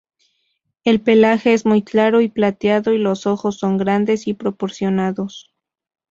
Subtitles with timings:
[0.83, 5.53] El pelaje es muy claro y plateado y los ojos son grandes y proporcionados.